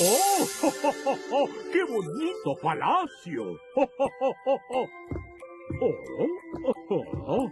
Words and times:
¡Oh! 0.00 0.48
oh, 1.32 1.48
qué 1.72 1.84
bonito 1.84 2.56
palacio! 2.60 3.56
¡Oh! 3.76 3.88
oh, 7.26 7.50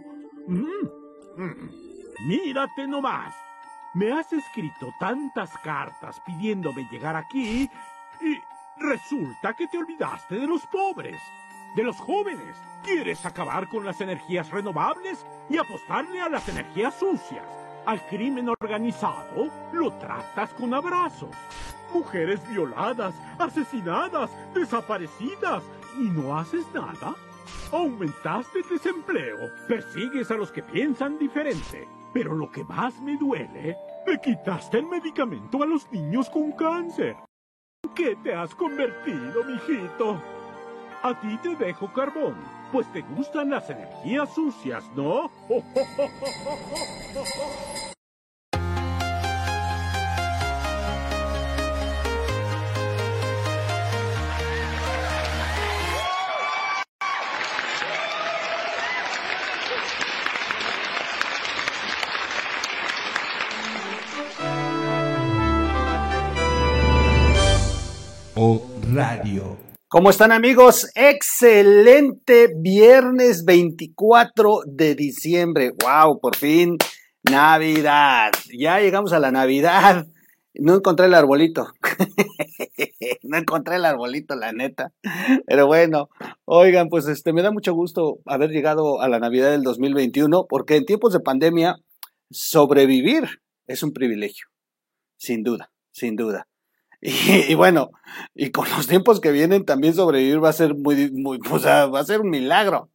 Mírate 2.27 2.87
nomás. 2.87 3.33
Me 3.93 4.11
has 4.11 4.33
escrito 4.33 4.93
tantas 4.99 5.57
cartas 5.59 6.19
pidiéndome 6.25 6.87
llegar 6.91 7.15
aquí 7.15 7.69
y 8.21 8.37
resulta 8.77 9.53
que 9.53 9.67
te 9.67 9.77
olvidaste 9.77 10.35
de 10.35 10.47
los 10.47 10.65
pobres, 10.67 11.21
de 11.75 11.83
los 11.83 11.97
jóvenes. 11.97 12.57
Quieres 12.83 13.25
acabar 13.25 13.69
con 13.69 13.85
las 13.85 14.01
energías 14.01 14.49
renovables 14.49 15.25
y 15.49 15.57
apostarle 15.57 16.21
a 16.21 16.29
las 16.29 16.49
energías 16.49 16.95
sucias. 16.95 17.45
Al 17.85 18.01
crimen 18.07 18.49
organizado 18.49 19.49
lo 19.71 19.93
tratas 19.93 20.53
con 20.53 20.73
abrazos. 20.73 21.35
Mujeres 21.93 22.47
violadas, 22.49 23.15
asesinadas, 23.37 24.31
desaparecidas. 24.53 25.63
¿Y 25.97 26.09
no 26.09 26.37
haces 26.37 26.65
nada? 26.73 27.15
Aumentaste 27.71 28.59
el 28.59 28.69
desempleo. 28.69 29.37
Persigues 29.67 30.31
a 30.31 30.35
los 30.35 30.51
que 30.51 30.63
piensan 30.63 31.17
diferente. 31.17 31.87
Pero 32.13 32.35
lo 32.35 32.51
que 32.51 32.63
más 32.63 32.99
me 33.01 33.17
duele, 33.17 33.75
me 34.05 34.19
quitaste 34.19 34.77
el 34.77 34.85
medicamento 34.85 35.63
a 35.63 35.65
los 35.65 35.91
niños 35.91 36.29
con 36.29 36.51
cáncer. 36.51 37.15
¿Qué 37.95 38.15
te 38.23 38.33
has 38.33 38.53
convertido, 38.55 39.43
mijito? 39.43 40.21
A 41.03 41.19
ti 41.19 41.37
te 41.43 41.55
dejo 41.55 41.91
carbón, 41.91 42.35
pues 42.71 42.91
te 42.93 43.01
gustan 43.01 43.49
las 43.49 43.69
energías 43.69 44.33
sucias, 44.33 44.83
¿no? 44.95 45.29
¿Cómo 69.93 70.09
están 70.09 70.31
amigos? 70.31 70.89
Excelente 70.95 72.51
viernes 72.57 73.45
24 73.45 74.61
de 74.65 74.95
diciembre. 74.95 75.71
¡Wow! 75.83 76.19
Por 76.19 76.35
fin, 76.35 76.77
Navidad. 77.21 78.31
Ya 78.57 78.79
llegamos 78.79 79.13
a 79.13 79.19
la 79.19 79.31
Navidad. 79.31 80.07
No 80.55 80.73
encontré 80.73 81.05
el 81.05 81.13
arbolito. 81.13 81.67
no 83.21 83.37
encontré 83.37 83.75
el 83.75 83.85
arbolito, 83.85 84.35
la 84.35 84.51
neta. 84.51 84.93
Pero 85.45 85.67
bueno, 85.67 86.09
oigan, 86.45 86.89
pues 86.89 87.05
este 87.05 87.31
me 87.31 87.43
da 87.43 87.51
mucho 87.51 87.75
gusto 87.75 88.17
haber 88.25 88.49
llegado 88.49 88.99
a 88.99 89.07
la 89.07 89.19
Navidad 89.19 89.51
del 89.51 89.61
2021 89.61 90.47
porque 90.49 90.75
en 90.75 90.85
tiempos 90.85 91.13
de 91.13 91.19
pandemia 91.19 91.75
sobrevivir 92.31 93.41
es 93.67 93.83
un 93.83 93.93
privilegio. 93.93 94.47
Sin 95.17 95.43
duda, 95.43 95.71
sin 95.91 96.15
duda. 96.15 96.47
Y, 97.49 97.53
bueno, 97.55 97.91
y 98.33 98.51
con 98.51 98.69
los 98.69 98.87
tiempos 98.87 99.19
que 99.19 99.31
vienen 99.31 99.65
también 99.65 99.93
sobrevivir 99.93 100.41
va 100.41 100.49
a 100.49 100.53
ser 100.53 100.73
muy, 100.75 101.11
muy, 101.11 101.37
o 101.51 101.59
sea, 101.59 101.87
va 101.87 101.99
a 101.99 102.05
ser 102.05 102.21
un 102.21 102.29
milagro. 102.29 102.89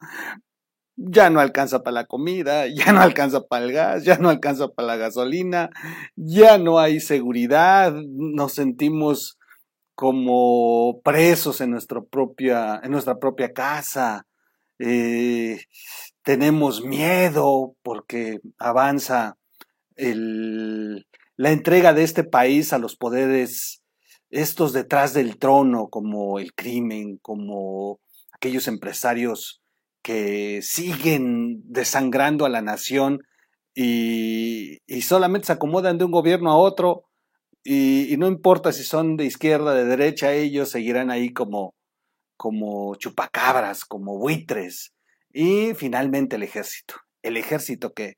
Ya 0.97 1.31
no 1.31 1.41
alcanza 1.41 1.83
para 1.83 1.95
la 1.95 2.06
comida, 2.06 2.67
ya 2.75 2.92
no 2.92 3.01
alcanza 3.01 3.42
para 3.47 3.64
el 3.67 3.73
gas, 3.73 4.05
ya 4.05 4.17
no 4.17 4.31
alcanza 4.31 4.69
para 4.69 4.89
la 4.89 4.97
gasolina, 4.97 5.69
ya 6.17 6.56
no 6.59 6.79
hay 6.79 7.01
seguridad, 7.01 7.92
nos 7.92 8.55
sentimos 8.55 9.39
como 9.95 11.01
presos 11.02 11.61
en 11.61 11.73
nuestra 11.73 12.01
propia, 12.01 12.80
en 12.83 12.92
nuestra 12.92 13.19
propia 13.19 13.52
casa. 13.52 14.27
Eh, 14.79 15.61
tenemos 16.23 16.83
miedo 16.83 17.75
porque 17.83 18.39
avanza 18.58 19.36
el, 19.96 21.07
la 21.36 21.51
entrega 21.51 21.92
de 21.92 22.05
este 22.05 22.25
país 22.25 22.73
a 22.73 22.79
los 22.79 22.96
poderes 22.96 23.77
estos 24.30 24.72
detrás 24.72 25.14
del 25.14 25.39
trono, 25.39 25.89
como 25.89 26.39
el 26.39 26.55
crimen, 26.55 27.18
como 27.22 28.00
aquellos 28.33 28.68
empresarios 28.68 29.62
que 30.02 30.61
siguen 30.62 31.62
desangrando 31.64 32.44
a 32.46 32.48
la 32.48 32.62
nación 32.62 33.20
y, 33.74 34.78
solamente 35.02 35.46
se 35.46 35.52
acomodan 35.52 35.98
de 35.98 36.05
un 36.05 36.11
gobierno 36.11 36.50
a 36.50 36.56
otro 36.56 37.05
y, 37.64 38.16
no 38.18 38.27
importa 38.27 38.72
si 38.72 38.84
son 38.84 39.16
de 39.16 39.24
izquierda, 39.24 39.74
de 39.74 39.84
derecha, 39.84 40.33
ellos 40.33 40.70
seguirán 40.70 41.10
ahí 41.10 41.33
como, 41.33 41.74
como 42.36 42.95
chupacabras, 42.96 43.84
como 43.84 44.18
buitres. 44.18 44.92
Y 45.33 45.74
finalmente 45.74 46.36
el 46.36 46.42
ejército, 46.42 46.95
el 47.22 47.36
ejército 47.36 47.92
que 47.92 48.14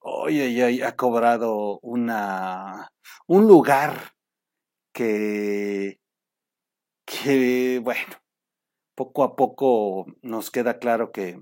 hoy 0.00 0.82
ha 0.82 0.96
cobrado 0.96 1.78
una, 1.82 2.90
un 3.26 3.46
lugar 3.46 4.12
que, 4.92 6.00
que, 7.04 7.80
bueno, 7.82 8.22
poco 8.94 9.24
a 9.24 9.36
poco 9.36 10.06
nos 10.22 10.50
queda 10.50 10.78
claro 10.78 11.12
que, 11.12 11.40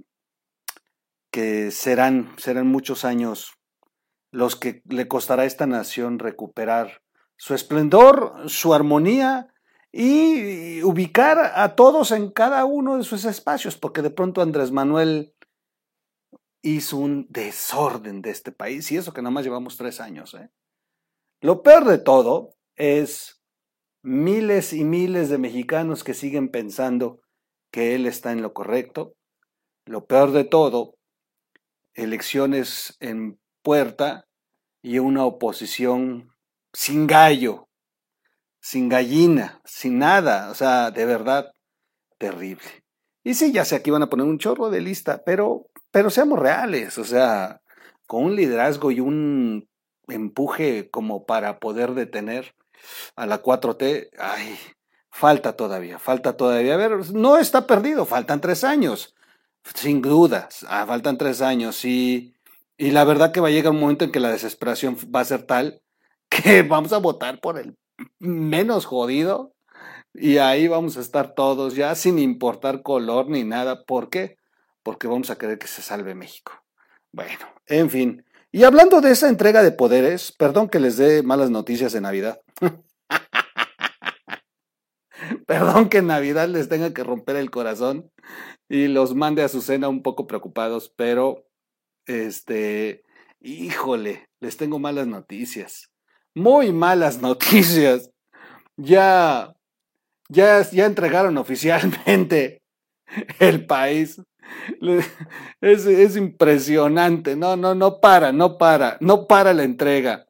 que 1.30 1.70
serán, 1.70 2.34
serán 2.38 2.66
muchos 2.66 3.04
años 3.04 3.54
los 4.32 4.56
que 4.56 4.82
le 4.86 5.08
costará 5.08 5.42
a 5.42 5.46
esta 5.46 5.66
nación 5.66 6.18
recuperar 6.18 7.02
su 7.36 7.54
esplendor, 7.54 8.48
su 8.48 8.74
armonía 8.74 9.52
y 9.92 10.82
ubicar 10.82 11.52
a 11.54 11.74
todos 11.74 12.12
en 12.12 12.30
cada 12.30 12.64
uno 12.64 12.96
de 12.96 13.02
sus 13.02 13.24
espacios, 13.24 13.76
porque 13.76 14.02
de 14.02 14.10
pronto 14.10 14.40
Andrés 14.40 14.70
Manuel 14.70 15.34
hizo 16.62 16.98
un 16.98 17.26
desorden 17.30 18.22
de 18.22 18.30
este 18.30 18.52
país 18.52 18.90
y 18.92 18.96
eso 18.96 19.12
que 19.12 19.22
nada 19.22 19.32
más 19.32 19.44
llevamos 19.44 19.76
tres 19.76 20.00
años. 20.00 20.34
¿eh? 20.34 20.50
Lo 21.40 21.62
peor 21.62 21.86
de 21.86 21.98
todo 21.98 22.54
es 22.76 23.39
miles 24.02 24.72
y 24.72 24.84
miles 24.84 25.28
de 25.28 25.38
mexicanos 25.38 26.04
que 26.04 26.14
siguen 26.14 26.48
pensando 26.48 27.20
que 27.70 27.94
él 27.94 28.06
está 28.06 28.32
en 28.32 28.42
lo 28.42 28.52
correcto. 28.52 29.14
Lo 29.86 30.06
peor 30.06 30.32
de 30.32 30.44
todo, 30.44 30.94
elecciones 31.94 32.96
en 33.00 33.38
puerta 33.62 34.26
y 34.82 34.98
una 34.98 35.24
oposición 35.24 36.30
sin 36.72 37.06
gallo, 37.06 37.68
sin 38.60 38.88
gallina, 38.88 39.60
sin 39.64 39.98
nada, 39.98 40.50
o 40.50 40.54
sea, 40.54 40.90
de 40.90 41.04
verdad, 41.06 41.52
terrible. 42.18 42.84
Y 43.24 43.34
sí, 43.34 43.52
ya 43.52 43.64
sé, 43.64 43.76
aquí 43.76 43.90
van 43.90 44.02
a 44.02 44.08
poner 44.08 44.26
un 44.26 44.38
chorro 44.38 44.70
de 44.70 44.80
lista, 44.80 45.22
pero, 45.24 45.66
pero 45.90 46.10
seamos 46.10 46.38
reales, 46.38 46.96
o 46.98 47.04
sea, 47.04 47.60
con 48.06 48.24
un 48.24 48.36
liderazgo 48.36 48.90
y 48.90 49.00
un 49.00 49.68
empuje 50.08 50.90
como 50.90 51.26
para 51.26 51.58
poder 51.58 51.94
detener 51.94 52.54
a 53.16 53.26
la 53.26 53.42
4T, 53.42 54.10
ay, 54.18 54.58
falta 55.10 55.54
todavía, 55.54 55.98
falta 55.98 56.36
todavía. 56.36 56.74
A 56.74 56.76
ver, 56.76 57.12
no 57.12 57.38
está 57.38 57.66
perdido, 57.66 58.06
faltan 58.06 58.40
tres 58.40 58.64
años, 58.64 59.14
sin 59.74 60.02
dudas, 60.02 60.64
ah, 60.68 60.86
faltan 60.86 61.18
tres 61.18 61.42
años 61.42 61.84
y, 61.84 62.34
y 62.76 62.90
la 62.92 63.04
verdad 63.04 63.32
que 63.32 63.40
va 63.40 63.48
a 63.48 63.50
llegar 63.52 63.72
un 63.72 63.80
momento 63.80 64.04
en 64.04 64.12
que 64.12 64.20
la 64.20 64.30
desesperación 64.30 64.96
va 65.14 65.20
a 65.20 65.24
ser 65.24 65.42
tal 65.44 65.82
que 66.28 66.62
vamos 66.62 66.92
a 66.92 66.98
votar 66.98 67.40
por 67.40 67.58
el 67.58 67.76
menos 68.18 68.86
jodido 68.86 69.52
y 70.14 70.38
ahí 70.38 70.66
vamos 70.68 70.96
a 70.96 71.00
estar 71.00 71.34
todos 71.34 71.76
ya 71.76 71.94
sin 71.94 72.18
importar 72.18 72.82
color 72.82 73.28
ni 73.28 73.44
nada. 73.44 73.84
¿Por 73.84 74.10
qué? 74.10 74.38
Porque 74.82 75.06
vamos 75.06 75.30
a 75.30 75.38
querer 75.38 75.58
que 75.58 75.68
se 75.68 75.82
salve 75.82 76.14
México. 76.14 76.52
Bueno, 77.12 77.46
en 77.66 77.90
fin. 77.90 78.24
Y 78.52 78.64
hablando 78.64 79.00
de 79.00 79.12
esa 79.12 79.28
entrega 79.28 79.62
de 79.62 79.70
poderes, 79.70 80.32
perdón 80.32 80.68
que 80.68 80.80
les 80.80 80.96
dé 80.96 81.22
malas 81.22 81.50
noticias 81.50 81.92
de 81.92 82.00
Navidad. 82.00 82.40
perdón 85.46 85.88
que 85.88 85.98
en 85.98 86.08
Navidad 86.08 86.48
les 86.48 86.68
tenga 86.68 86.92
que 86.92 87.04
romper 87.04 87.36
el 87.36 87.52
corazón 87.52 88.10
y 88.68 88.88
los 88.88 89.14
mande 89.14 89.44
a 89.44 89.48
su 89.48 89.62
cena 89.62 89.88
un 89.88 90.02
poco 90.02 90.26
preocupados, 90.26 90.92
pero 90.96 91.46
este, 92.06 93.04
híjole, 93.40 94.28
les 94.40 94.56
tengo 94.56 94.80
malas 94.80 95.06
noticias. 95.06 95.92
Muy 96.34 96.72
malas 96.72 97.18
noticias. 97.22 98.10
Ya 98.76 99.54
ya 100.28 100.62
ya 100.62 100.86
entregaron 100.86 101.38
oficialmente 101.38 102.62
el 103.38 103.66
país 103.66 104.20
es, 105.60 105.86
es 105.86 106.16
impresionante, 106.16 107.36
no, 107.36 107.56
no, 107.56 107.74
no 107.74 108.00
para, 108.00 108.32
no 108.32 108.58
para, 108.58 108.96
no 109.00 109.26
para 109.26 109.52
la 109.52 109.64
entrega. 109.64 110.26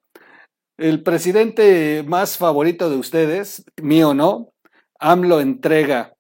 El 0.79 1.03
presidente 1.03 2.03
más 2.06 2.38
favorito 2.38 2.88
de 2.88 2.97
ustedes, 2.97 3.65
mío 3.82 4.15
no, 4.15 4.53
AMLO 4.99 5.41
entrega 5.41 6.15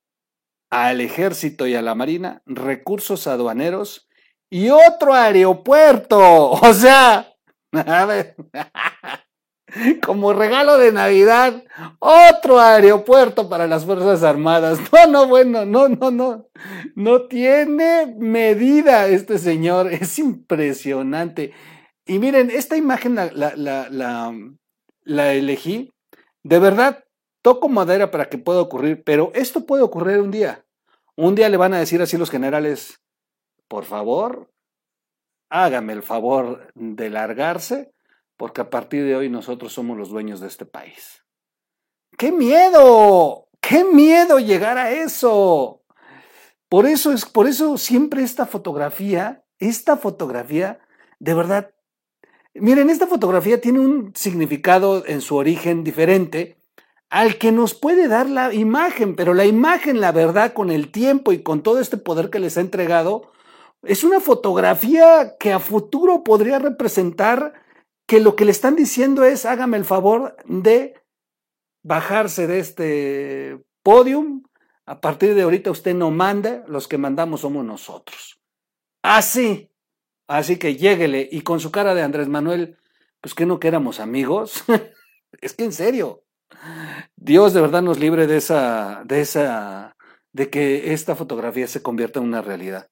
al 0.70 1.00
ejército 1.00 1.66
y 1.66 1.74
a 1.74 1.82
la 1.82 1.94
marina 1.94 2.42
recursos 2.46 3.26
aduaneros 3.26 4.08
y 4.50 4.68
otro 4.70 5.14
aeropuerto. 5.14 6.50
O 6.62 6.74
sea, 6.74 7.32
a 7.72 8.04
ver, 8.04 8.36
como 10.02 10.32
regalo 10.32 10.78
de 10.78 10.92
Navidad, 10.92 11.64
otro 11.98 12.60
aeropuerto 12.60 13.48
para 13.48 13.66
las 13.66 13.84
Fuerzas 13.84 14.22
Armadas. 14.22 14.78
No, 14.92 15.06
no, 15.06 15.26
bueno, 15.26 15.64
no, 15.64 15.88
no, 15.88 16.10
no. 16.10 16.48
No 16.94 17.26
tiene 17.26 18.14
medida 18.18 19.08
este 19.08 19.38
señor. 19.38 19.86
Es 19.92 20.18
impresionante. 20.18 21.52
Y 22.06 22.18
miren, 22.18 22.50
esta 22.50 22.76
imagen 22.76 23.14
la, 23.14 25.32
elegí. 25.32 25.92
De 26.42 26.58
verdad, 26.58 27.04
toco 27.42 27.68
madera 27.68 28.10
para 28.10 28.28
que 28.28 28.38
pueda 28.38 28.60
ocurrir, 28.60 29.02
pero 29.04 29.30
esto 29.34 29.66
puede 29.66 29.82
ocurrir 29.82 30.18
un 30.18 30.30
día. 30.30 30.64
Un 31.16 31.34
día 31.34 31.48
le 31.48 31.56
van 31.56 31.74
a 31.74 31.78
decir 31.78 32.00
así 32.02 32.16
los 32.16 32.30
generales, 32.30 33.00
por 33.68 33.84
favor, 33.84 34.50
hágame 35.50 35.92
el 35.92 36.02
favor 36.02 36.72
de 36.74 37.10
largarse 37.10 37.92
porque 38.40 38.62
a 38.62 38.70
partir 38.70 39.04
de 39.04 39.14
hoy 39.14 39.28
nosotros 39.28 39.70
somos 39.70 39.98
los 39.98 40.08
dueños 40.08 40.40
de 40.40 40.46
este 40.46 40.64
país. 40.64 41.26
¡Qué 42.16 42.32
miedo! 42.32 43.48
¡Qué 43.60 43.84
miedo 43.84 44.38
llegar 44.38 44.78
a 44.78 44.92
eso! 44.92 45.82
Por 46.70 46.86
eso 46.86 47.12
es, 47.12 47.26
por 47.26 47.46
eso 47.46 47.76
siempre 47.76 48.22
esta 48.22 48.46
fotografía, 48.46 49.44
esta 49.58 49.98
fotografía, 49.98 50.80
de 51.18 51.34
verdad, 51.34 51.74
miren, 52.54 52.88
esta 52.88 53.06
fotografía 53.06 53.60
tiene 53.60 53.80
un 53.80 54.12
significado 54.16 55.04
en 55.06 55.20
su 55.20 55.36
origen 55.36 55.84
diferente 55.84 56.56
al 57.10 57.36
que 57.36 57.52
nos 57.52 57.74
puede 57.74 58.08
dar 58.08 58.26
la 58.30 58.54
imagen, 58.54 59.16
pero 59.16 59.34
la 59.34 59.44
imagen, 59.44 60.00
la 60.00 60.12
verdad, 60.12 60.54
con 60.54 60.70
el 60.70 60.90
tiempo 60.90 61.32
y 61.32 61.42
con 61.42 61.62
todo 61.62 61.78
este 61.78 61.98
poder 61.98 62.30
que 62.30 62.38
les 62.38 62.56
ha 62.56 62.62
entregado, 62.62 63.32
es 63.82 64.02
una 64.02 64.18
fotografía 64.18 65.36
que 65.38 65.52
a 65.52 65.58
futuro 65.58 66.24
podría 66.24 66.58
representar 66.58 67.68
que 68.10 68.18
lo 68.18 68.34
que 68.34 68.44
le 68.44 68.50
están 68.50 68.74
diciendo 68.74 69.22
es 69.22 69.46
hágame 69.46 69.76
el 69.76 69.84
favor 69.84 70.36
de 70.44 71.00
bajarse 71.84 72.48
de 72.48 72.58
este 72.58 73.64
podium. 73.84 74.42
A 74.84 75.00
partir 75.00 75.36
de 75.36 75.42
ahorita 75.42 75.70
usted 75.70 75.94
no 75.94 76.10
manda, 76.10 76.64
los 76.66 76.88
que 76.88 76.98
mandamos 76.98 77.42
somos 77.42 77.64
nosotros. 77.64 78.40
Así. 79.00 79.70
Así 80.26 80.56
que 80.56 80.74
lléguele 80.74 81.28
y 81.30 81.42
con 81.42 81.60
su 81.60 81.70
cara 81.70 81.94
de 81.94 82.02
Andrés 82.02 82.26
Manuel, 82.26 82.78
pues 83.20 83.32
que 83.32 83.46
no 83.46 83.60
que 83.60 83.68
éramos 83.68 84.00
amigos. 84.00 84.64
es 85.40 85.52
que 85.54 85.62
en 85.62 85.72
serio. 85.72 86.24
Dios 87.14 87.54
de 87.54 87.60
verdad 87.60 87.82
nos 87.82 88.00
libre 88.00 88.26
de 88.26 88.38
esa, 88.38 89.04
de 89.04 89.20
esa, 89.20 89.96
de 90.32 90.50
que 90.50 90.94
esta 90.94 91.14
fotografía 91.14 91.68
se 91.68 91.80
convierta 91.80 92.18
en 92.18 92.26
una 92.26 92.42
realidad 92.42 92.90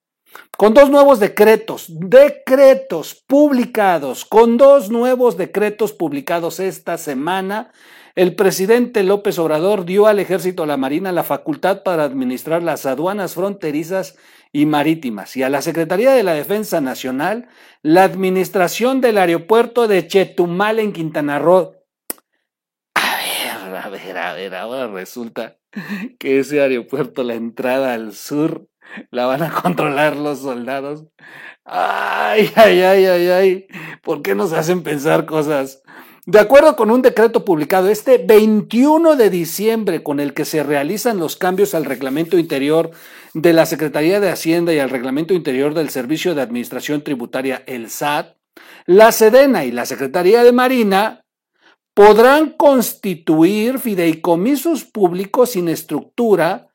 con 0.56 0.74
dos 0.74 0.90
nuevos 0.90 1.20
decretos, 1.20 1.86
decretos 1.88 3.22
publicados, 3.26 4.24
con 4.24 4.56
dos 4.56 4.90
nuevos 4.90 5.36
decretos 5.36 5.92
publicados 5.92 6.60
esta 6.60 6.98
semana, 6.98 7.70
el 8.14 8.34
presidente 8.34 9.04
López 9.04 9.38
Obrador 9.38 9.84
dio 9.84 10.08
al 10.08 10.18
ejército 10.18 10.64
a 10.64 10.66
la 10.66 10.76
Marina 10.76 11.12
la 11.12 11.22
facultad 11.22 11.84
para 11.84 12.02
administrar 12.02 12.64
las 12.64 12.84
aduanas 12.84 13.34
fronterizas 13.34 14.16
y 14.52 14.66
marítimas 14.66 15.36
y 15.36 15.44
a 15.44 15.48
la 15.48 15.62
Secretaría 15.62 16.12
de 16.12 16.24
la 16.24 16.34
Defensa 16.34 16.80
Nacional 16.80 17.48
la 17.82 18.02
administración 18.02 19.00
del 19.00 19.18
aeropuerto 19.18 19.86
de 19.86 20.06
Chetumal 20.08 20.80
en 20.80 20.92
Quintana 20.92 21.38
Roo. 21.38 21.76
A 22.94 23.16
ver, 23.16 23.76
a 23.76 23.88
ver, 23.88 24.18
a 24.18 24.32
ver, 24.34 24.54
ahora 24.56 24.88
resulta 24.88 25.58
que 26.18 26.40
ese 26.40 26.60
aeropuerto, 26.60 27.22
la 27.22 27.34
entrada 27.34 27.94
al 27.94 28.14
sur, 28.14 28.68
la 29.10 29.26
van 29.26 29.42
a 29.42 29.50
controlar 29.62 30.16
los 30.16 30.40
soldados. 30.40 31.04
Ay, 31.64 32.50
ay, 32.54 32.82
ay, 32.82 33.04
ay, 33.06 33.28
ay. 33.28 33.66
¿Por 34.02 34.22
qué 34.22 34.34
nos 34.34 34.52
hacen 34.52 34.82
pensar 34.82 35.26
cosas? 35.26 35.82
De 36.24 36.38
acuerdo 36.38 36.76
con 36.76 36.90
un 36.90 37.00
decreto 37.00 37.44
publicado 37.44 37.88
este 37.88 38.18
21 38.18 39.16
de 39.16 39.30
diciembre 39.30 40.02
con 40.02 40.20
el 40.20 40.34
que 40.34 40.44
se 40.44 40.62
realizan 40.62 41.18
los 41.18 41.36
cambios 41.36 41.74
al 41.74 41.86
reglamento 41.86 42.38
interior 42.38 42.90
de 43.32 43.54
la 43.54 43.64
Secretaría 43.64 44.20
de 44.20 44.30
Hacienda 44.30 44.74
y 44.74 44.78
al 44.78 44.90
reglamento 44.90 45.32
interior 45.32 45.72
del 45.72 45.88
Servicio 45.88 46.34
de 46.34 46.42
Administración 46.42 47.02
Tributaria, 47.02 47.62
el 47.66 47.88
SAT, 47.88 48.36
la 48.84 49.10
Sedena 49.12 49.64
y 49.64 49.72
la 49.72 49.86
Secretaría 49.86 50.44
de 50.44 50.52
Marina 50.52 51.24
podrán 51.94 52.50
constituir 52.50 53.78
fideicomisos 53.78 54.84
públicos 54.84 55.52
sin 55.52 55.68
estructura 55.68 56.67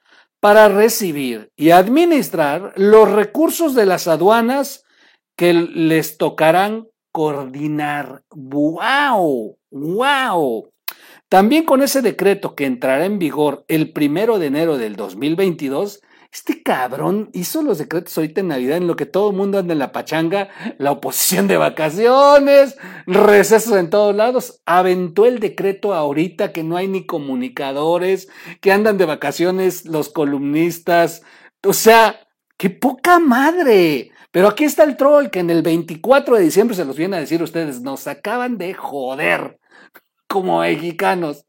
para 0.44 0.68
recibir 0.68 1.54
y 1.56 1.70
administrar 1.70 2.74
los 2.76 3.10
recursos 3.10 3.76
de 3.76 3.86
las 3.86 4.10
aduanas 4.10 4.84
que 5.38 5.54
les 5.54 6.18
tocarán 6.18 6.90
coordinar. 7.14 8.24
¡Wow! 8.36 9.58
¡Wow! 9.72 10.70
También 11.30 11.64
con 11.64 11.82
ese 11.82 12.02
decreto 12.02 12.56
que 12.56 12.66
entrará 12.66 13.06
en 13.06 13.20
vigor 13.20 13.64
el 13.70 13.94
primero 13.94 14.38
de 14.38 14.48
enero 14.48 14.78
del 14.78 14.98
2022, 14.98 16.02
este 16.34 16.64
cabrón 16.64 17.30
hizo 17.34 17.62
los 17.62 17.78
decretos 17.78 18.18
ahorita 18.18 18.42
en 18.42 18.48
Navidad 18.48 18.78
en 18.78 18.88
lo 18.88 18.96
que 18.96 19.06
todo 19.06 19.30
el 19.30 19.36
mundo 19.36 19.60
anda 19.60 19.74
en 19.74 19.80
la 19.80 19.92
pachanga, 19.92 20.50
la 20.80 20.92
oposición 20.92 21.48
de 21.48 21.58
vacaciones, 21.58 22.76
recesos 23.06 23.78
en 23.78 23.92
todos 23.92 24.16
lados. 24.16 24.60
Aventó 24.66 25.28
el 25.28 25.40
decreto 25.40 25.94
ahorita 25.94 26.52
que 26.52 26.64
no 26.64 26.76
hay 26.76 26.88
ni 26.88 27.06
comunicadores, 27.06 28.30
que 28.62 28.72
andan 28.72 28.98
de 28.98 29.06
vacaciones 29.06 29.86
los 29.86 30.10
columnistas. 30.10 31.22
O 31.64 31.74
sea, 31.74 32.20
qué 32.58 32.72
poca 32.72 33.20
madre. 33.20 34.10
Pero 34.32 34.48
aquí 34.48 34.64
está 34.64 34.86
el 34.86 34.98
troll 34.98 35.28
que 35.30 35.40
en 35.40 35.52
el 35.52 35.62
24 35.62 36.38
de 36.38 36.44
diciembre 36.44 36.76
se 36.76 36.86
los 36.86 36.98
viene 36.98 37.18
a 37.18 37.20
decir 37.20 37.44
ustedes, 37.44 37.82
nos 37.82 38.08
acaban 38.08 38.58
de 38.58 38.74
joder 38.74 39.60
como 40.28 40.62
mexicanos. 40.62 41.46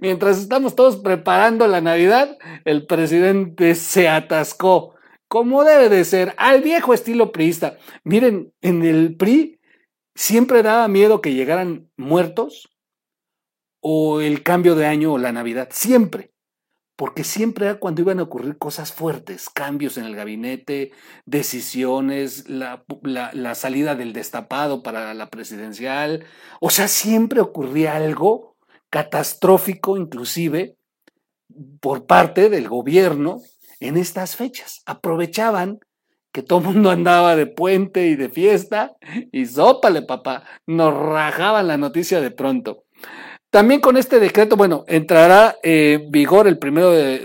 Mientras 0.00 0.38
estamos 0.38 0.74
todos 0.74 0.96
preparando 0.96 1.66
la 1.66 1.80
Navidad, 1.80 2.36
el 2.64 2.86
presidente 2.86 3.74
se 3.74 4.08
atascó, 4.08 4.94
como 5.28 5.64
debe 5.64 5.88
de 5.88 6.04
ser, 6.04 6.34
al 6.36 6.62
viejo 6.62 6.94
estilo 6.94 7.32
priista. 7.32 7.78
Miren, 8.04 8.52
en 8.60 8.84
el 8.84 9.16
PRI 9.16 9.60
siempre 10.14 10.62
daba 10.62 10.88
miedo 10.88 11.20
que 11.20 11.34
llegaran 11.34 11.90
muertos 11.96 12.68
o 13.80 14.20
el 14.20 14.42
cambio 14.42 14.74
de 14.74 14.86
año 14.86 15.12
o 15.12 15.18
la 15.18 15.32
Navidad, 15.32 15.68
siempre. 15.70 16.32
Porque 16.96 17.24
siempre 17.24 17.66
era 17.66 17.78
cuando 17.78 18.02
iban 18.02 18.20
a 18.20 18.24
ocurrir 18.24 18.58
cosas 18.58 18.92
fuertes, 18.92 19.48
cambios 19.48 19.96
en 19.96 20.04
el 20.04 20.14
gabinete, 20.14 20.92
decisiones, 21.24 22.48
la, 22.48 22.84
la 23.02 23.54
salida 23.54 23.94
del 23.94 24.12
destapado 24.12 24.82
para 24.82 25.14
la 25.14 25.30
presidencial. 25.30 26.26
O 26.60 26.70
sea, 26.70 26.88
siempre 26.88 27.40
ocurría 27.40 27.96
algo 27.96 28.51
catastrófico 28.92 29.96
inclusive 29.96 30.76
por 31.80 32.04
parte 32.04 32.50
del 32.50 32.68
gobierno 32.68 33.40
en 33.80 33.96
estas 33.96 34.36
fechas. 34.36 34.82
Aprovechaban 34.84 35.80
que 36.30 36.42
todo 36.42 36.58
el 36.58 36.66
mundo 36.66 36.90
andaba 36.90 37.34
de 37.34 37.46
puente 37.46 38.08
y 38.08 38.16
de 38.16 38.28
fiesta 38.28 38.92
y 39.32 39.46
sópale 39.46 40.02
papá, 40.02 40.44
nos 40.66 40.94
rajaban 40.94 41.68
la 41.68 41.78
noticia 41.78 42.20
de 42.20 42.30
pronto. 42.30 42.84
También 43.50 43.80
con 43.80 43.96
este 43.96 44.20
decreto, 44.20 44.56
bueno, 44.56 44.84
entrará 44.86 45.56
en 45.62 46.10
vigor 46.10 46.46
el 46.46 46.58
primero 46.58 46.90
de, 46.90 47.18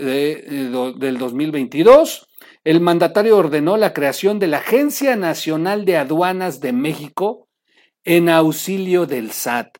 del 0.96 1.18
2022. 1.18 2.28
El 2.64 2.80
mandatario 2.80 3.36
ordenó 3.36 3.76
la 3.76 3.92
creación 3.92 4.38
de 4.38 4.46
la 4.46 4.58
Agencia 4.58 5.16
Nacional 5.16 5.84
de 5.84 5.98
Aduanas 5.98 6.60
de 6.60 6.72
México 6.72 7.48
en 8.04 8.30
auxilio 8.30 9.04
del 9.06 9.32
SAT. 9.32 9.78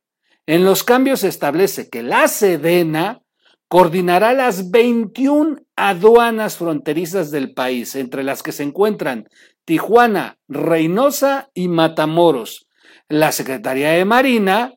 En 0.49 0.65
los 0.65 0.83
cambios 0.83 1.21
se 1.21 1.29
establece 1.29 1.91
que 1.91 2.03
la 2.03 2.27
Sedena 2.27 3.21
coordinará 3.69 4.33
las 4.33 4.71
21 4.71 5.59
aduanas 5.77 6.57
fronterizas 6.57 7.31
del 7.31 7.53
país, 7.53 7.95
entre 7.95 8.23
las 8.23 8.43
que 8.43 8.53
se 8.53 8.63
encuentran 8.63 9.29
Tijuana, 9.67 10.39
Reynosa 10.49 11.51
y 11.53 11.69
Matamoros. 11.69 12.67
La 13.11 13.31
Secretaría 13.31 13.91
de 13.91 14.07
Marina 14.07 14.73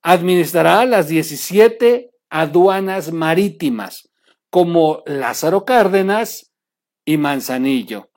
administrará 0.00 0.84
las 0.84 1.08
17 1.08 2.08
aduanas 2.30 3.10
marítimas, 3.10 4.08
como 4.48 5.02
Lázaro 5.06 5.64
Cárdenas 5.64 6.52
y 7.04 7.16
Manzanillo. 7.16 8.10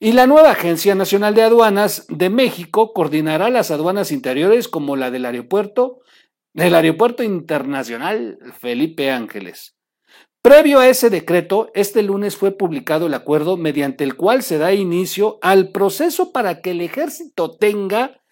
Y 0.00 0.12
la 0.12 0.26
nueva 0.26 0.50
Agencia 0.50 0.96
Nacional 0.96 1.36
de 1.36 1.42
Aduanas 1.42 2.06
de 2.08 2.28
México 2.28 2.92
coordinará 2.92 3.50
las 3.50 3.70
aduanas 3.70 4.10
interiores 4.10 4.66
como 4.66 4.96
la 4.96 5.12
del 5.12 5.26
aeropuerto 5.26 6.00
del 6.56 6.74
Aeropuerto 6.74 7.22
Internacional 7.22 8.38
Felipe 8.58 9.10
Ángeles. 9.10 9.76
Previo 10.40 10.78
a 10.78 10.88
ese 10.88 11.10
decreto, 11.10 11.70
este 11.74 12.02
lunes 12.02 12.34
fue 12.34 12.50
publicado 12.50 13.08
el 13.08 13.14
acuerdo 13.14 13.58
mediante 13.58 14.04
el 14.04 14.16
cual 14.16 14.42
se 14.42 14.56
da 14.56 14.72
inicio 14.72 15.38
al 15.42 15.70
proceso 15.70 16.32
para 16.32 16.62
que 16.62 16.70
el 16.70 16.80
ejército 16.80 17.58
tenga 17.58 18.22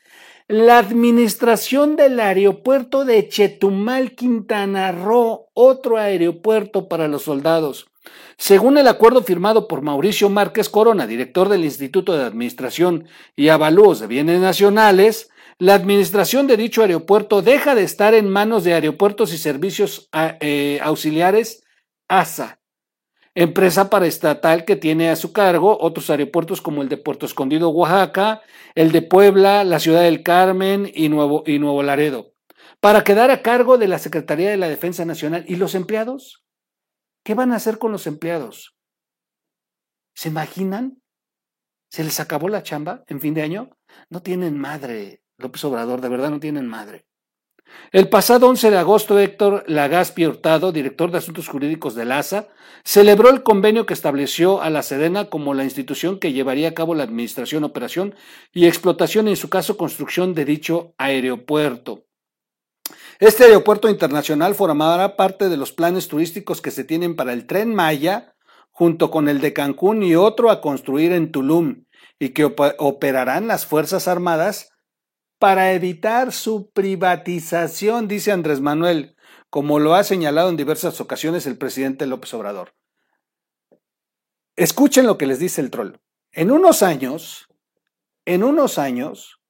la 0.48 0.78
administración 0.78 1.96
del 1.96 2.18
aeropuerto 2.18 3.04
de 3.04 3.28
Chetumal, 3.28 4.14
Quintana 4.14 4.90
Roo, 4.90 5.48
otro 5.52 5.98
aeropuerto 5.98 6.88
para 6.88 7.08
los 7.08 7.24
soldados. 7.24 7.90
Según 8.38 8.78
el 8.78 8.88
acuerdo 8.88 9.22
firmado 9.22 9.68
por 9.68 9.82
Mauricio 9.82 10.30
Márquez 10.30 10.70
Corona, 10.70 11.06
director 11.06 11.50
del 11.50 11.64
Instituto 11.64 12.16
de 12.16 12.24
Administración 12.24 13.06
y 13.36 13.48
Avalúos 13.48 14.00
de 14.00 14.06
Bienes 14.06 14.40
Nacionales, 14.40 15.28
la 15.58 15.74
administración 15.74 16.46
de 16.46 16.56
dicho 16.56 16.82
aeropuerto 16.82 17.42
deja 17.42 17.74
de 17.74 17.84
estar 17.84 18.14
en 18.14 18.28
manos 18.28 18.64
de 18.64 18.74
Aeropuertos 18.74 19.32
y 19.32 19.38
Servicios 19.38 20.08
eh, 20.12 20.80
Auxiliares 20.82 21.62
ASA, 22.08 22.60
empresa 23.34 23.90
paraestatal 23.90 24.64
que 24.64 24.76
tiene 24.76 25.10
a 25.10 25.16
su 25.16 25.32
cargo 25.32 25.78
otros 25.80 26.10
aeropuertos 26.10 26.60
como 26.60 26.82
el 26.82 26.88
de 26.88 26.96
Puerto 26.96 27.26
Escondido, 27.26 27.70
Oaxaca, 27.70 28.42
el 28.74 28.92
de 28.92 29.02
Puebla, 29.02 29.64
la 29.64 29.80
Ciudad 29.80 30.02
del 30.02 30.22
Carmen 30.22 30.90
y 30.92 31.08
Nuevo, 31.08 31.42
y 31.46 31.58
Nuevo 31.58 31.82
Laredo, 31.82 32.34
para 32.80 33.04
quedar 33.04 33.30
a 33.30 33.42
cargo 33.42 33.78
de 33.78 33.88
la 33.88 33.98
Secretaría 33.98 34.50
de 34.50 34.56
la 34.56 34.68
Defensa 34.68 35.04
Nacional. 35.04 35.44
¿Y 35.48 35.56
los 35.56 35.74
empleados? 35.74 36.44
¿Qué 37.24 37.34
van 37.34 37.52
a 37.52 37.56
hacer 37.56 37.78
con 37.78 37.92
los 37.92 38.06
empleados? 38.06 38.76
¿Se 40.14 40.28
imaginan? 40.28 41.00
¿Se 41.90 42.04
les 42.04 42.20
acabó 42.20 42.48
la 42.48 42.62
chamba 42.62 43.04
en 43.06 43.20
fin 43.20 43.34
de 43.34 43.42
año? 43.42 43.70
No 44.10 44.20
tienen 44.22 44.58
madre, 44.58 45.22
López 45.38 45.64
Obrador, 45.64 46.00
de 46.00 46.08
verdad 46.08 46.30
no 46.30 46.40
tienen 46.40 46.68
madre. 46.68 47.06
El 47.92 48.08
pasado 48.08 48.48
11 48.48 48.70
de 48.70 48.78
agosto, 48.78 49.18
Héctor 49.18 49.64
Lagaspi 49.66 50.26
Hurtado, 50.26 50.72
director 50.72 51.10
de 51.10 51.18
Asuntos 51.18 51.48
Jurídicos 51.48 51.94
del 51.94 52.12
ASA, 52.12 52.48
celebró 52.84 53.30
el 53.30 53.42
convenio 53.42 53.86
que 53.86 53.94
estableció 53.94 54.60
a 54.62 54.70
la 54.70 54.82
Sedena 54.82 55.26
como 55.26 55.54
la 55.54 55.64
institución 55.64 56.18
que 56.18 56.32
llevaría 56.32 56.68
a 56.68 56.74
cabo 56.74 56.94
la 56.94 57.04
administración, 57.04 57.64
operación 57.64 58.14
y 58.52 58.66
explotación, 58.66 59.28
en 59.28 59.36
su 59.36 59.48
caso 59.48 59.76
construcción 59.76 60.34
de 60.34 60.44
dicho 60.44 60.94
aeropuerto. 60.98 62.04
Este 63.18 63.44
aeropuerto 63.44 63.88
internacional 63.88 64.54
formará 64.54 65.16
parte 65.16 65.48
de 65.48 65.56
los 65.56 65.72
planes 65.72 66.08
turísticos 66.08 66.60
que 66.60 66.70
se 66.70 66.84
tienen 66.84 67.16
para 67.16 67.32
el 67.32 67.46
tren 67.46 67.74
Maya, 67.74 68.34
junto 68.70 69.10
con 69.10 69.28
el 69.28 69.40
de 69.40 69.52
Cancún 69.52 70.02
y 70.02 70.16
otro 70.16 70.50
a 70.50 70.60
construir 70.60 71.12
en 71.12 71.30
Tulum, 71.30 71.84
y 72.18 72.30
que 72.30 72.44
operarán 72.44 73.46
las 73.46 73.66
Fuerzas 73.66 74.08
Armadas 74.08 74.73
para 75.44 75.74
evitar 75.74 76.32
su 76.32 76.70
privatización, 76.70 78.08
dice 78.08 78.32
Andrés 78.32 78.62
Manuel, 78.62 79.14
como 79.50 79.78
lo 79.78 79.94
ha 79.94 80.02
señalado 80.02 80.48
en 80.48 80.56
diversas 80.56 81.02
ocasiones 81.02 81.46
el 81.46 81.58
presidente 81.58 82.06
López 82.06 82.32
Obrador. 82.32 82.74
Escuchen 84.56 85.06
lo 85.06 85.18
que 85.18 85.26
les 85.26 85.38
dice 85.38 85.60
el 85.60 85.70
troll. 85.70 85.96
En 86.32 86.50
unos 86.50 86.82
años, 86.82 87.46
en 88.24 88.42
unos 88.42 88.78
años, 88.78 89.42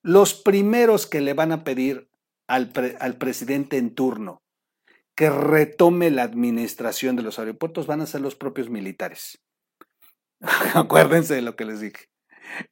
los 0.00 0.32
primeros 0.32 1.06
que 1.06 1.20
le 1.20 1.34
van 1.34 1.52
a 1.52 1.62
pedir 1.62 2.08
al, 2.46 2.72
al 2.98 3.18
presidente 3.18 3.76
en 3.76 3.94
turno 3.94 4.42
que 5.14 5.28
retome 5.28 6.10
la 6.10 6.22
administración 6.22 7.16
de 7.16 7.22
los 7.22 7.38
aeropuertos 7.38 7.86
van 7.86 8.00
a 8.00 8.06
ser 8.06 8.22
los 8.22 8.34
propios 8.34 8.70
militares. 8.70 9.44
Acuérdense 10.72 11.34
de 11.34 11.42
lo 11.42 11.54
que 11.54 11.66
les 11.66 11.80
dije. 11.80 12.13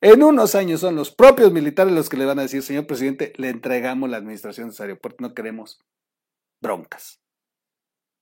En 0.00 0.22
unos 0.22 0.54
años 0.54 0.80
son 0.80 0.96
los 0.96 1.10
propios 1.10 1.52
militares 1.52 1.92
los 1.92 2.08
que 2.08 2.16
le 2.16 2.26
van 2.26 2.38
a 2.38 2.42
decir, 2.42 2.62
señor 2.62 2.86
presidente, 2.86 3.32
le 3.36 3.48
entregamos 3.48 4.08
la 4.10 4.18
administración 4.18 4.68
de 4.68 4.74
ese 4.74 4.82
aeropuerto, 4.82 5.18
no 5.20 5.34
queremos 5.34 5.80
broncas. 6.60 7.20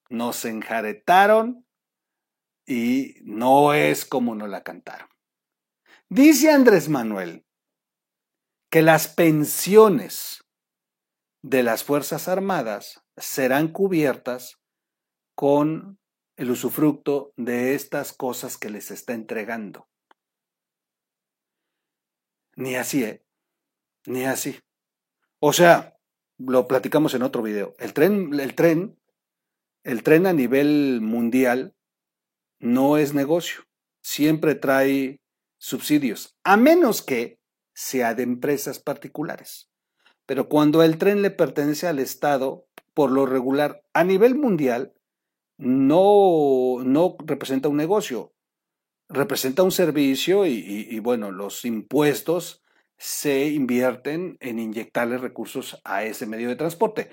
Nos 0.08 0.44
enjaretaron 0.44 1.66
y 2.66 3.16
no 3.22 3.74
es 3.74 4.04
como 4.04 4.34
nos 4.34 4.48
la 4.48 4.62
cantaron. 4.62 5.08
Dice 6.08 6.50
Andrés 6.50 6.88
Manuel 6.88 7.46
que 8.70 8.82
las 8.82 9.08
pensiones 9.08 10.44
de 11.42 11.62
las 11.62 11.82
Fuerzas 11.82 12.28
Armadas 12.28 13.02
serán 13.16 13.68
cubiertas 13.68 14.60
con 15.34 15.98
el 16.36 16.50
usufructo 16.50 17.32
de 17.36 17.74
estas 17.74 18.12
cosas 18.12 18.56
que 18.56 18.70
les 18.70 18.90
está 18.90 19.12
entregando. 19.12 19.89
Ni 22.60 22.76
así, 22.76 23.04
¿eh? 23.04 23.24
Ni 24.04 24.26
así. 24.26 24.60
O 25.38 25.54
sea, 25.54 25.98
lo 26.36 26.68
platicamos 26.68 27.14
en 27.14 27.22
otro 27.22 27.42
video. 27.42 27.74
El 27.78 27.94
tren, 27.94 28.38
el 28.38 28.54
tren, 28.54 29.00
el 29.82 30.02
tren 30.02 30.26
a 30.26 30.34
nivel 30.34 31.00
mundial 31.00 31.74
no 32.58 32.98
es 32.98 33.14
negocio. 33.14 33.62
Siempre 34.02 34.54
trae 34.56 35.22
subsidios, 35.56 36.36
a 36.44 36.58
menos 36.58 37.00
que 37.00 37.40
sea 37.72 38.14
de 38.14 38.24
empresas 38.24 38.78
particulares. 38.78 39.70
Pero 40.26 40.50
cuando 40.50 40.82
el 40.82 40.98
tren 40.98 41.22
le 41.22 41.30
pertenece 41.30 41.86
al 41.86 41.98
Estado, 41.98 42.68
por 42.92 43.10
lo 43.10 43.24
regular, 43.24 43.82
a 43.94 44.04
nivel 44.04 44.34
mundial, 44.34 44.92
no, 45.56 46.84
no 46.84 47.16
representa 47.24 47.70
un 47.70 47.78
negocio 47.78 48.34
representa 49.10 49.64
un 49.64 49.72
servicio 49.72 50.46
y, 50.46 50.98
bueno, 51.00 51.32
los 51.32 51.64
impuestos 51.64 52.62
se 52.96 53.48
invierten 53.48 54.36
en 54.40 54.58
inyectarle 54.58 55.18
recursos 55.18 55.80
a 55.84 56.04
ese 56.04 56.26
medio 56.26 56.48
de 56.48 56.56
transporte, 56.56 57.10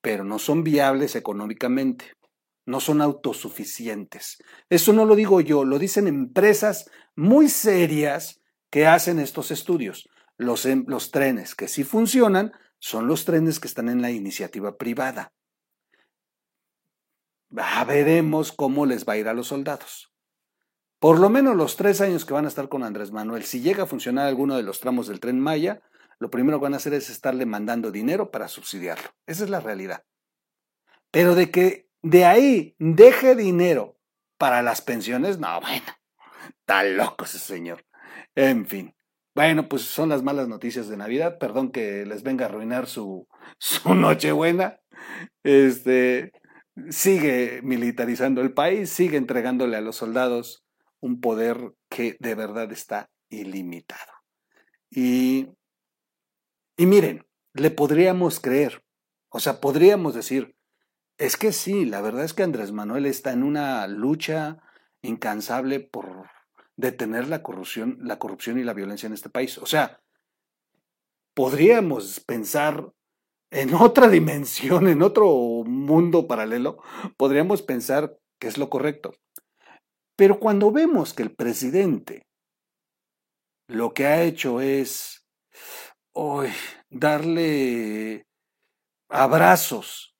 pero 0.00 0.24
no 0.24 0.38
son 0.38 0.64
viables 0.64 1.14
económicamente, 1.14 2.06
no 2.66 2.80
son 2.80 3.02
autosuficientes. 3.02 4.38
Eso 4.70 4.92
no 4.92 5.04
lo 5.04 5.14
digo 5.14 5.40
yo, 5.40 5.64
lo 5.64 5.78
dicen 5.78 6.06
empresas 6.06 6.90
muy 7.14 7.48
serias 7.48 8.40
que 8.70 8.86
hacen 8.86 9.18
estos 9.18 9.50
estudios. 9.50 10.08
Los, 10.38 10.64
em, 10.64 10.84
los 10.86 11.10
trenes 11.10 11.54
que 11.54 11.68
sí 11.68 11.84
funcionan 11.84 12.52
son 12.78 13.06
los 13.06 13.24
trenes 13.24 13.60
que 13.60 13.68
están 13.68 13.88
en 13.88 14.00
la 14.00 14.10
iniciativa 14.10 14.78
privada. 14.78 15.32
veremos 17.86 18.50
cómo 18.50 18.86
les 18.86 19.04
va 19.04 19.12
a 19.12 19.18
ir 19.18 19.28
a 19.28 19.34
los 19.34 19.48
soldados 19.48 20.11
por 21.02 21.18
lo 21.18 21.28
menos 21.30 21.56
los 21.56 21.74
tres 21.74 22.00
años 22.00 22.24
que 22.24 22.32
van 22.32 22.44
a 22.44 22.48
estar 22.48 22.68
con 22.68 22.84
Andrés 22.84 23.10
Manuel, 23.10 23.42
si 23.42 23.60
llega 23.60 23.82
a 23.82 23.86
funcionar 23.86 24.28
alguno 24.28 24.56
de 24.56 24.62
los 24.62 24.78
tramos 24.78 25.08
del 25.08 25.18
tren 25.18 25.40
Maya, 25.40 25.82
lo 26.20 26.30
primero 26.30 26.60
que 26.60 26.62
van 26.62 26.74
a 26.74 26.76
hacer 26.76 26.94
es 26.94 27.10
estarle 27.10 27.44
mandando 27.44 27.90
dinero 27.90 28.30
para 28.30 28.46
subsidiarlo. 28.46 29.10
Esa 29.26 29.42
es 29.42 29.50
la 29.50 29.58
realidad. 29.58 30.04
Pero 31.10 31.34
de 31.34 31.50
que 31.50 31.88
de 32.02 32.24
ahí 32.24 32.76
deje 32.78 33.34
dinero 33.34 33.98
para 34.38 34.62
las 34.62 34.80
pensiones, 34.80 35.40
no, 35.40 35.60
bueno, 35.60 35.86
está 36.60 36.84
loco 36.84 37.24
ese 37.24 37.40
señor. 37.40 37.84
En 38.36 38.64
fin. 38.66 38.94
Bueno, 39.34 39.68
pues 39.68 39.82
son 39.82 40.08
las 40.08 40.22
malas 40.22 40.46
noticias 40.46 40.86
de 40.86 40.96
Navidad. 40.96 41.38
Perdón 41.38 41.72
que 41.72 42.06
les 42.06 42.22
venga 42.22 42.46
a 42.46 42.48
arruinar 42.48 42.86
su, 42.86 43.26
su 43.58 43.96
Nochebuena. 43.96 44.78
Este 45.42 46.30
sigue 46.90 47.58
militarizando 47.64 48.40
el 48.40 48.54
país, 48.54 48.88
sigue 48.88 49.16
entregándole 49.16 49.76
a 49.76 49.80
los 49.80 49.96
soldados 49.96 50.61
un 51.02 51.20
poder 51.20 51.74
que 51.90 52.16
de 52.20 52.34
verdad 52.34 52.72
está 52.72 53.10
ilimitado. 53.28 54.12
Y, 54.88 55.48
y 56.76 56.86
miren, 56.86 57.26
le 57.52 57.70
podríamos 57.70 58.40
creer, 58.40 58.82
o 59.28 59.40
sea, 59.40 59.60
podríamos 59.60 60.14
decir, 60.14 60.56
es 61.18 61.36
que 61.36 61.52
sí, 61.52 61.84
la 61.84 62.00
verdad 62.00 62.24
es 62.24 62.34
que 62.34 62.42
Andrés 62.42 62.72
Manuel 62.72 63.06
está 63.06 63.32
en 63.32 63.42
una 63.42 63.86
lucha 63.86 64.58
incansable 65.02 65.80
por 65.80 66.30
detener 66.76 67.28
la 67.28 67.42
corrupción, 67.42 67.98
la 68.00 68.18
corrupción 68.18 68.58
y 68.58 68.64
la 68.64 68.72
violencia 68.72 69.06
en 69.06 69.12
este 69.12 69.28
país. 69.28 69.58
O 69.58 69.66
sea, 69.66 70.00
podríamos 71.34 72.20
pensar 72.20 72.92
en 73.50 73.74
otra 73.74 74.08
dimensión, 74.08 74.88
en 74.88 75.02
otro 75.02 75.26
mundo 75.66 76.26
paralelo, 76.26 76.78
podríamos 77.16 77.62
pensar 77.62 78.16
que 78.38 78.48
es 78.48 78.56
lo 78.56 78.70
correcto. 78.70 79.14
Pero 80.16 80.38
cuando 80.38 80.70
vemos 80.70 81.14
que 81.14 81.22
el 81.22 81.34
presidente 81.34 82.22
lo 83.68 83.94
que 83.94 84.06
ha 84.06 84.22
hecho 84.22 84.60
es 84.60 85.26
darle 86.90 88.26
abrazos 89.08 90.14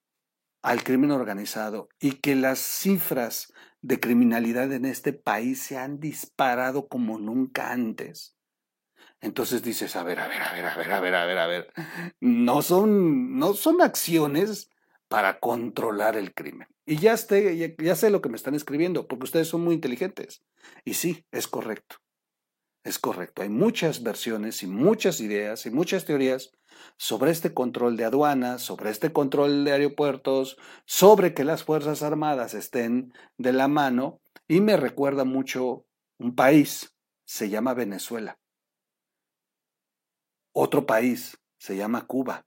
al 0.63 0.85
crimen 0.85 1.11
organizado 1.11 1.89
y 2.01 2.13
que 2.13 2.35
las 2.35 2.59
cifras 2.59 3.53
de 3.81 4.01
criminalidad 4.01 4.73
en 4.73 4.85
este 4.85 5.13
país 5.13 5.63
se 5.63 5.77
han 5.77 5.99
disparado 5.99 6.89
como 6.89 7.19
nunca 7.19 7.73
antes. 7.73 8.37
Entonces 9.21 9.63
dices, 9.63 9.95
a 9.97 10.03
ver, 10.03 10.19
a 10.21 10.29
ver, 10.29 10.43
a 10.43 10.53
ver, 10.53 10.65
a 10.65 10.77
ver, 10.77 10.93
a 10.93 11.01
ver, 11.01 11.15
a 11.15 11.27
ver, 11.27 11.39
a 11.39 11.47
ver, 11.47 11.73
no 12.21 12.63
son, 12.63 13.39
no 13.39 13.55
son 13.55 13.83
acciones 13.83 14.71
para 15.13 15.41
controlar 15.41 16.17
el 16.17 16.33
crimen. 16.33 16.69
Y 16.87 16.97
ya, 16.97 17.19
sé 17.19 18.09
lo 18.09 18.23
que 18.23 18.31
me 18.31 18.37
están 18.37 18.55
escribiendo, 18.55 19.07
porque 19.07 19.25
ustedes 19.25 19.47
son 19.47 19.63
muy 19.63 19.75
inteligentes. 19.75 20.43
Y 20.87 20.95
sí, 20.95 21.27
es 21.31 21.49
correcto. 21.49 21.97
Es 22.83 22.99
correcto. 22.99 23.43
Hay 23.43 23.51
muchas 23.51 24.03
versiones 24.03 24.63
y 24.63 24.67
muchas 24.67 25.21
ideas 25.21 25.67
y 25.67 25.71
muchas 25.71 26.07
teorías 26.07 26.53
sobre 26.97 27.31
este 27.31 27.53
control 27.53 27.99
de 27.99 28.07
aduanas, 28.07 28.63
sobre 28.63 28.89
este 28.89 29.13
control 29.13 29.67
de 29.67 29.73
aeropuertos, 29.73 30.57
sobre 30.87 31.35
que 31.35 31.45
las 31.45 31.63
Fuerzas 31.63 32.03
Armadas 32.03 32.55
estén 32.55 33.13
de 33.37 33.53
la 33.53 33.69
mano. 33.69 34.23
Y 34.49 34.63
me 34.63 34.79
recuerda 34.79 35.25
mucho 35.25 35.85
un 36.19 36.35
país, 36.35 36.97
se 37.27 37.51
llama 37.51 37.75
Venezuela. 37.75 38.39
Otro 40.55 40.87
país, 40.87 41.39
se 41.59 41.77
llama 41.77 42.07
Cuba. 42.07 42.47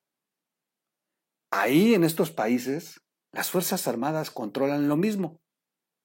Ahí 1.58 1.94
en 1.94 2.04
estos 2.04 2.32
países 2.32 3.02
las 3.32 3.50
Fuerzas 3.50 3.88
Armadas 3.88 4.30
controlan 4.30 4.90
lo 4.90 4.98
mismo. 4.98 5.40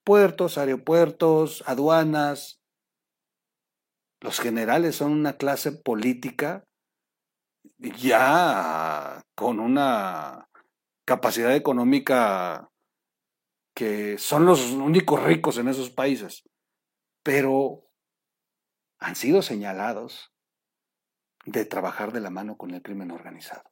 Puertos, 0.05 0.59
aeropuertos, 0.59 1.65
aduanas. 1.67 2.63
Los 4.21 4.39
generales 4.39 4.95
son 4.95 5.11
una 5.11 5.39
clase 5.39 5.73
política 5.73 6.65
ya 7.79 9.23
con 9.35 9.59
una 9.59 10.49
capacidad 11.05 11.57
económica 11.57 12.71
que 13.75 14.19
son 14.19 14.47
los 14.47 14.71
únicos 14.71 15.21
ricos 15.21 15.59
en 15.59 15.67
esos 15.67 15.91
países, 15.91 16.49
pero 17.25 17.91
han 19.01 19.17
sido 19.17 19.43
señalados 19.43 20.33
de 21.45 21.65
trabajar 21.65 22.13
de 22.13 22.21
la 22.21 22.31
mano 22.31 22.57
con 22.57 22.71
el 22.71 22.83
crimen 22.83 23.11
organizado 23.11 23.70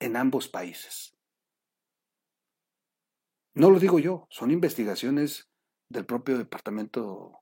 en 0.00 0.16
ambos 0.16 0.48
países. 0.48 1.16
No 3.54 3.70
lo 3.70 3.78
digo 3.78 3.98
yo, 3.98 4.26
son 4.30 4.50
investigaciones 4.50 5.48
del 5.88 6.04
propio 6.04 6.36
Departamento 6.36 7.40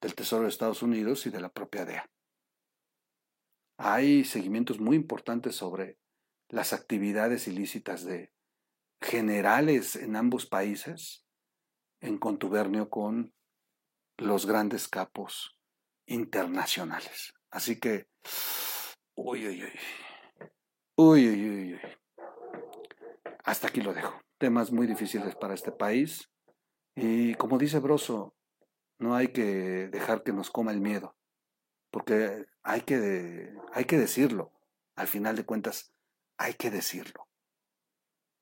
del 0.00 0.14
Tesoro 0.14 0.44
de 0.44 0.48
Estados 0.48 0.82
Unidos 0.82 1.26
y 1.26 1.30
de 1.30 1.40
la 1.40 1.52
propia 1.52 1.84
DEA. 1.84 2.10
Hay 3.78 4.24
seguimientos 4.24 4.80
muy 4.80 4.96
importantes 4.96 5.56
sobre 5.56 5.98
las 6.48 6.72
actividades 6.72 7.48
ilícitas 7.48 8.04
de 8.04 8.32
generales 9.00 9.96
en 9.96 10.16
ambos 10.16 10.46
países 10.46 11.26
en 12.00 12.18
contubernio 12.18 12.88
con 12.88 13.34
los 14.18 14.46
grandes 14.46 14.88
capos 14.88 15.58
internacionales. 16.06 17.34
Así 17.50 17.78
que, 17.78 18.08
uy, 19.14 19.46
uy, 19.46 19.64
uy, 19.64 19.80
uy, 20.96 21.28
uy, 21.28 21.50
uy, 21.50 21.74
uy. 21.74 21.80
Hasta 23.44 23.68
aquí 23.68 23.80
lo 23.80 23.92
dejo. 23.92 24.20
Temas 24.38 24.72
muy 24.72 24.86
difíciles 24.86 25.34
para 25.36 25.54
este 25.54 25.72
país. 25.72 26.30
Y 26.94 27.34
como 27.34 27.58
dice 27.58 27.78
Broso, 27.78 28.34
no 28.98 29.14
hay 29.14 29.28
que 29.28 29.88
dejar 29.88 30.22
que 30.22 30.32
nos 30.32 30.50
coma 30.50 30.72
el 30.72 30.80
miedo, 30.80 31.16
porque 31.90 32.46
hay 32.62 32.82
que, 32.82 33.52
hay 33.72 33.84
que 33.84 33.98
decirlo. 33.98 34.52
Al 34.94 35.08
final 35.08 35.36
de 35.36 35.44
cuentas, 35.44 35.92
hay 36.36 36.54
que 36.54 36.70
decirlo. 36.70 37.28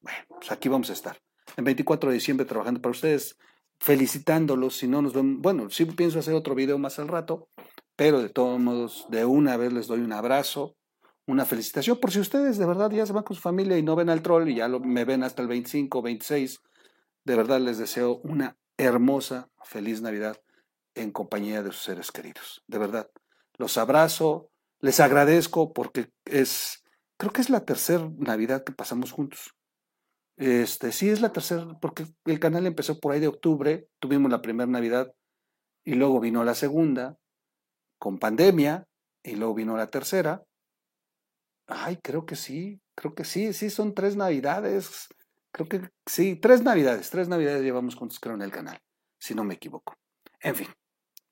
Bueno, 0.00 0.18
pues 0.28 0.50
aquí 0.50 0.68
vamos 0.68 0.90
a 0.90 0.94
estar. 0.94 1.22
En 1.56 1.64
24 1.64 2.10
de 2.10 2.14
diciembre 2.14 2.46
trabajando 2.46 2.80
para 2.80 2.90
ustedes, 2.90 3.38
felicitándolos. 3.78 4.76
Si 4.76 4.88
no 4.88 5.02
nos 5.02 5.14
ven, 5.14 5.40
bueno, 5.40 5.70
sí 5.70 5.84
pienso 5.84 6.18
hacer 6.18 6.34
otro 6.34 6.54
video 6.54 6.78
más 6.78 6.98
al 6.98 7.08
rato, 7.08 7.48
pero 7.96 8.20
de 8.20 8.28
todos 8.28 8.58
modos, 8.58 9.06
de 9.10 9.24
una 9.24 9.56
vez 9.56 9.72
les 9.72 9.86
doy 9.86 10.00
un 10.00 10.12
abrazo, 10.12 10.76
una 11.30 11.44
felicitación. 11.44 11.98
Por 11.98 12.10
si 12.10 12.20
ustedes 12.20 12.58
de 12.58 12.66
verdad 12.66 12.90
ya 12.90 13.06
se 13.06 13.12
van 13.12 13.24
con 13.24 13.36
su 13.36 13.42
familia 13.42 13.78
y 13.78 13.82
no 13.82 13.96
ven 13.96 14.10
al 14.10 14.22
troll 14.22 14.48
y 14.48 14.56
ya 14.56 14.68
lo, 14.68 14.80
me 14.80 15.04
ven 15.04 15.22
hasta 15.22 15.42
el 15.42 15.48
25, 15.48 16.02
26, 16.02 16.60
de 17.24 17.36
verdad 17.36 17.60
les 17.60 17.78
deseo 17.78 18.20
una 18.24 18.56
hermosa, 18.76 19.50
feliz 19.62 20.00
Navidad 20.02 20.40
en 20.94 21.12
compañía 21.12 21.62
de 21.62 21.72
sus 21.72 21.82
seres 21.82 22.10
queridos. 22.10 22.62
De 22.66 22.78
verdad, 22.78 23.10
los 23.58 23.76
abrazo, 23.78 24.50
les 24.80 25.00
agradezco 25.00 25.72
porque 25.72 26.10
es, 26.24 26.82
creo 27.16 27.32
que 27.32 27.40
es 27.40 27.50
la 27.50 27.64
tercera 27.64 28.10
Navidad 28.16 28.64
que 28.64 28.72
pasamos 28.72 29.12
juntos. 29.12 29.54
Este, 30.36 30.90
sí, 30.92 31.10
es 31.10 31.20
la 31.20 31.32
tercera, 31.32 31.66
porque 31.80 32.06
el 32.24 32.40
canal 32.40 32.66
empezó 32.66 32.98
por 32.98 33.12
ahí 33.12 33.20
de 33.20 33.28
octubre, 33.28 33.86
tuvimos 33.98 34.30
la 34.30 34.40
primera 34.40 34.70
Navidad 34.70 35.12
y 35.84 35.94
luego 35.94 36.18
vino 36.20 36.44
la 36.44 36.54
segunda 36.54 37.18
con 37.98 38.18
pandemia 38.18 38.86
y 39.22 39.36
luego 39.36 39.54
vino 39.54 39.76
la 39.76 39.88
tercera. 39.88 40.42
Ay, 41.70 41.98
creo 42.02 42.26
que 42.26 42.36
sí, 42.36 42.80
creo 42.94 43.14
que 43.14 43.24
sí, 43.24 43.52
sí, 43.52 43.70
son 43.70 43.94
tres 43.94 44.16
Navidades. 44.16 45.08
Creo 45.52 45.68
que 45.68 45.88
sí, 46.06 46.36
tres 46.36 46.62
Navidades, 46.62 47.10
tres 47.10 47.28
Navidades 47.28 47.62
llevamos 47.62 47.94
juntos, 47.94 48.18
creo, 48.20 48.34
en 48.34 48.42
el 48.42 48.50
canal, 48.50 48.78
si 49.18 49.34
no 49.34 49.44
me 49.44 49.54
equivoco. 49.54 49.94
En 50.40 50.56
fin, 50.56 50.68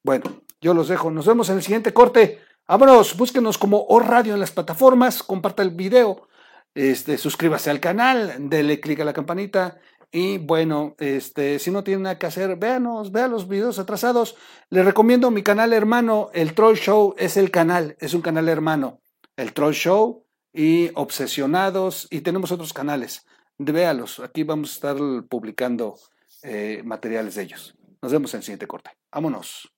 bueno, 0.05 0.43
yo 0.61 0.75
los 0.75 0.89
dejo. 0.89 1.11
Nos 1.11 1.27
vemos 1.27 1.51
en 1.51 1.57
el 1.57 1.63
siguiente 1.63 1.93
corte. 1.93 2.41
Vámonos, 2.67 3.17
búsquenos 3.17 3.59
como 3.59 3.85
O 3.89 3.99
Radio 3.99 4.35
en 4.35 4.41
las 4.41 4.51
plataformas, 4.51 5.23
comparta 5.23 5.63
el 5.63 5.71
video, 5.71 6.29
este, 6.75 7.17
suscríbase 7.17 7.71
al 7.71 7.81
canal, 7.81 8.49
dele 8.51 8.79
clic 8.79 9.01
a 9.01 9.05
la 9.05 9.15
campanita 9.15 9.79
y 10.11 10.39
bueno, 10.39 10.95
este, 10.99 11.59
si 11.59 11.71
no 11.71 11.83
tiene 11.83 12.03
nada 12.03 12.19
que 12.19 12.27
hacer, 12.27 12.57
véanos, 12.57 13.11
vea 13.11 13.27
los 13.27 13.49
videos 13.49 13.79
atrasados. 13.79 14.37
Les 14.71 14.85
recomiendo 14.85 15.31
mi 15.31 15.43
canal 15.43 15.73
hermano, 15.73 16.31
el 16.35 16.55
Troll 16.55 16.77
Show 16.77 17.15
es 17.19 17.37
el 17.37 17.51
canal, 17.51 17.97
es 18.01 18.15
un 18.15 18.21
canal 18.21 18.49
hermano. 18.49 19.01
El 19.37 19.53
Troll 19.53 19.75
Show 19.75 20.27
y 20.53 20.91
Obsesionados 20.95 22.09
y 22.11 22.21
tenemos 22.21 22.53
otros 22.53 22.73
canales. 22.73 23.25
Véalos, 23.59 24.21
aquí 24.21 24.45
vamos 24.45 24.71
a 24.71 24.75
estar 24.75 24.97
publicando 25.29 25.99
eh, 26.43 26.83
materiales 26.85 27.35
de 27.35 27.43
ellos. 27.43 27.75
Nos 28.01 28.13
vemos 28.13 28.33
en 28.35 28.39
el 28.39 28.45
siguiente 28.45 28.67
corte. 28.67 28.91
Vámonos. 29.11 29.73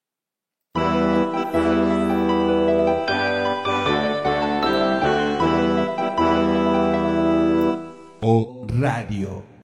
O 8.22 8.66
Radio. 8.68 9.59